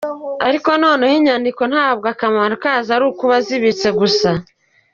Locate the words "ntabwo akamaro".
1.73-2.55